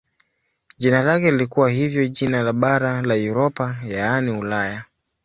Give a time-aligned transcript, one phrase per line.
[0.77, 4.83] Jina lake lilikuwa hivyo jina la bara la Europa yaani Ulaya.